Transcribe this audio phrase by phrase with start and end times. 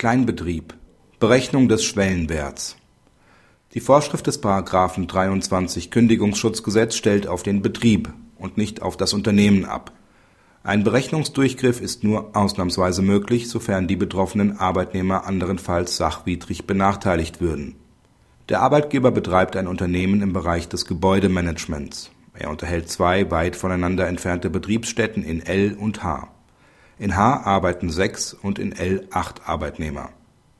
[0.00, 0.72] Kleinbetrieb
[1.18, 2.78] Berechnung des Schwellenwerts
[3.74, 4.42] Die Vorschrift des§
[5.06, 9.92] 23 Kündigungsschutzgesetz stellt auf den Betrieb und nicht auf das Unternehmen ab.
[10.62, 17.76] Ein Berechnungsdurchgriff ist nur ausnahmsweise möglich, sofern die betroffenen Arbeitnehmer anderenfalls sachwidrig benachteiligt würden.
[18.48, 22.10] Der Arbeitgeber betreibt ein Unternehmen im Bereich des Gebäudemanagements.
[22.32, 26.30] Er unterhält zwei weit voneinander entfernte Betriebsstätten in L und H.
[27.00, 30.10] In H arbeiten sechs und in L acht Arbeitnehmer.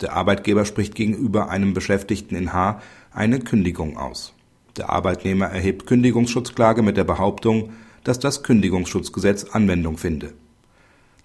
[0.00, 2.80] Der Arbeitgeber spricht gegenüber einem Beschäftigten in H
[3.12, 4.32] eine Kündigung aus.
[4.78, 10.32] Der Arbeitnehmer erhebt Kündigungsschutzklage mit der Behauptung, dass das Kündigungsschutzgesetz Anwendung finde.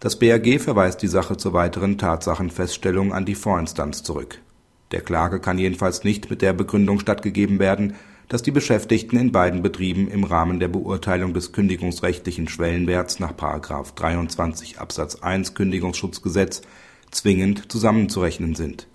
[0.01, 4.41] Das BAG verweist die Sache zur weiteren Tatsachenfeststellung an die Vorinstanz zurück.
[4.91, 7.95] Der Klage kann jedenfalls nicht mit der Begründung stattgegeben werden,
[8.29, 14.79] dass die Beschäftigten in beiden Betrieben im Rahmen der Beurteilung des kündigungsrechtlichen Schwellenwerts nach 23
[14.79, 16.61] Absatz 1 Kündigungsschutzgesetz
[17.09, 18.87] zwingend zusammenzurechnen sind.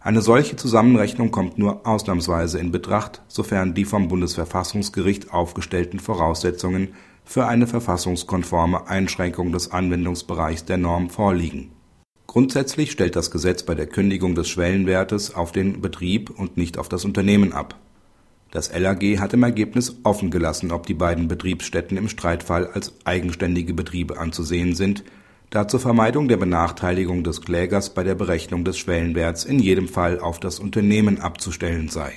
[0.00, 6.94] Eine solche Zusammenrechnung kommt nur ausnahmsweise in Betracht, sofern die vom Bundesverfassungsgericht aufgestellten Voraussetzungen
[7.24, 11.72] für eine verfassungskonforme Einschränkung des Anwendungsbereichs der Norm vorliegen.
[12.28, 16.88] Grundsätzlich stellt das Gesetz bei der Kündigung des Schwellenwertes auf den Betrieb und nicht auf
[16.88, 17.76] das Unternehmen ab.
[18.50, 23.74] Das LAG hat im Ergebnis offen gelassen, ob die beiden Betriebsstätten im Streitfall als eigenständige
[23.74, 25.04] Betriebe anzusehen sind,
[25.50, 30.20] da zur Vermeidung der Benachteiligung des Klägers bei der Berechnung des Schwellenwerts in jedem Fall
[30.20, 32.12] auf das Unternehmen abzustellen sei.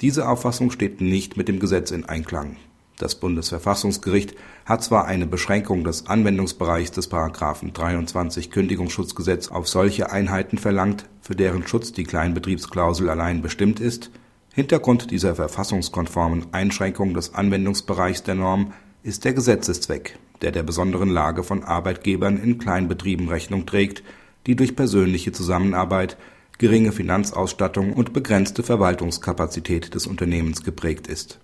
[0.00, 2.56] Diese Auffassung steht nicht mit dem Gesetz in Einklang.
[2.98, 7.10] Das Bundesverfassungsgericht hat zwar eine Beschränkung des Anwendungsbereichs des§
[7.72, 14.10] 23 Kündigungsschutzgesetz auf solche Einheiten verlangt, für deren Schutz die Kleinbetriebsklausel allein bestimmt ist,
[14.54, 21.42] Hintergrund dieser verfassungskonformen Einschränkung des Anwendungsbereichs der Norm ist der Gesetzeszweck, der der besonderen Lage
[21.42, 24.02] von Arbeitgebern in Kleinbetrieben Rechnung trägt,
[24.46, 26.18] die durch persönliche Zusammenarbeit,
[26.58, 31.40] geringe Finanzausstattung und begrenzte Verwaltungskapazität des Unternehmens geprägt ist.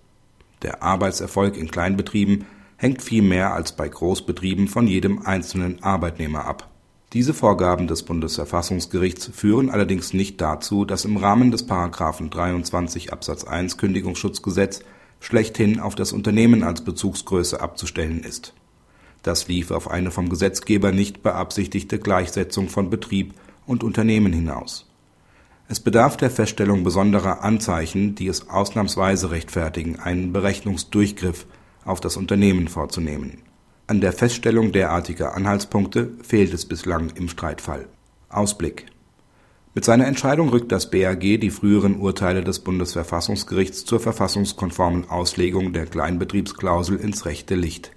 [0.61, 2.45] Der Arbeitserfolg in Kleinbetrieben
[2.77, 6.69] hängt viel mehr als bei Großbetrieben von jedem einzelnen Arbeitnehmer ab.
[7.13, 11.67] Diese Vorgaben des Bundesverfassungsgerichts führen allerdings nicht dazu, dass im Rahmen des§
[12.29, 14.81] 23 Absatz 1 Kündigungsschutzgesetz
[15.19, 18.53] schlechthin auf das Unternehmen als Bezugsgröße abzustellen ist.
[19.23, 23.33] Das lief auf eine vom Gesetzgeber nicht beabsichtigte Gleichsetzung von Betrieb
[23.65, 24.85] und Unternehmen hinaus.
[25.67, 31.47] Es bedarf der Feststellung besonderer Anzeichen, die es ausnahmsweise rechtfertigen, einen Berechnungsdurchgriff
[31.85, 33.48] auf das Unternehmen vorzunehmen.
[33.89, 37.87] An der Feststellung derartiger Anhaltspunkte fehlt es bislang im Streitfall.
[38.29, 38.85] Ausblick
[39.73, 45.87] mit seiner Entscheidung rückt das BAG die früheren Urteile des Bundesverfassungsgerichts zur verfassungskonformen Auslegung der
[45.87, 47.89] Kleinbetriebsklausel ins rechte Licht.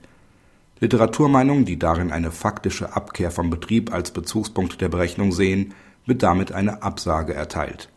[0.81, 5.75] Literaturmeinungen, die darin eine faktische Abkehr vom Betrieb als Bezugspunkt der Berechnung sehen,
[6.06, 7.91] wird damit eine Absage erteilt.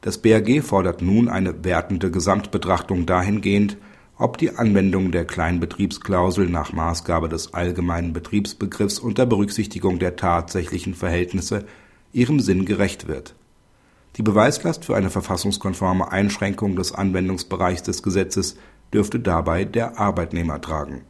[0.00, 3.76] Das BAG fordert nun eine wertende Gesamtbetrachtung dahingehend,
[4.20, 11.64] ob die Anwendung der Kleinbetriebsklausel nach Maßgabe des allgemeinen Betriebsbegriffs unter Berücksichtigung der tatsächlichen Verhältnisse
[12.12, 13.34] ihrem Sinn gerecht wird.
[14.16, 18.56] Die Beweislast für eine verfassungskonforme Einschränkung des Anwendungsbereichs des Gesetzes
[18.92, 21.02] dürfte dabei der Arbeitnehmer tragen